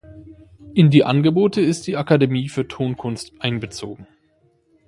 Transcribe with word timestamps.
In 0.73 0.89
die 0.89 1.03
Angebote 1.03 1.61
ist 1.61 1.85
die 1.85 1.95
Akademie 1.95 2.49
für 2.49 2.67
Tonkunst 2.67 3.33
einbezogen. 3.37 4.07